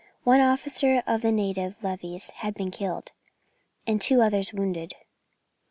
[0.23, 3.11] One officer of the native levies had been killed,
[3.85, 4.95] and two others wounded.